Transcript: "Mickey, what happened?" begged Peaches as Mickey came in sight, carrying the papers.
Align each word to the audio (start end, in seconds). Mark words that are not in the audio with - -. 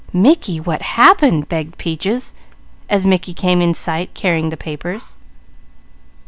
"Mickey, 0.13 0.59
what 0.59 0.81
happened?" 0.81 1.47
begged 1.47 1.77
Peaches 1.77 2.33
as 2.89 3.05
Mickey 3.05 3.35
came 3.35 3.61
in 3.61 3.75
sight, 3.75 4.15
carrying 4.15 4.49
the 4.49 4.57
papers. 4.57 5.15